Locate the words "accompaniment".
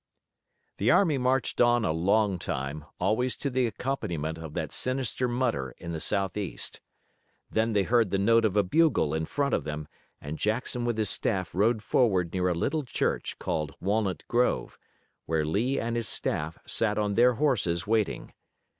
3.67-4.39